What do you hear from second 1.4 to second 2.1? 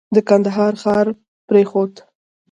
پرېښود.